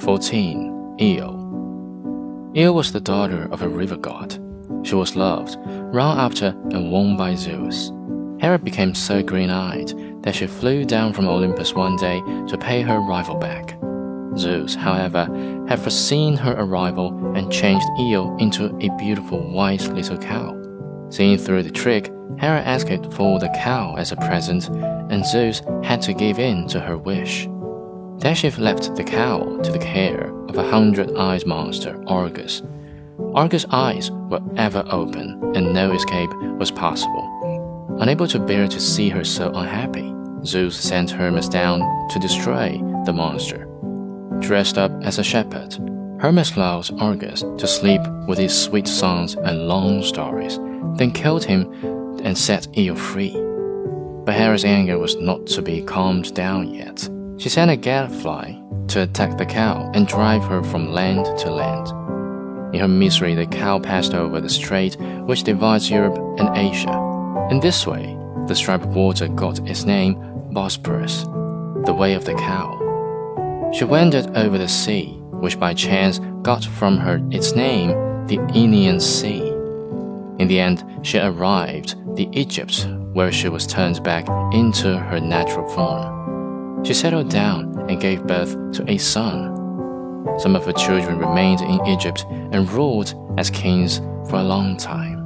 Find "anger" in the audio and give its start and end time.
54.66-54.98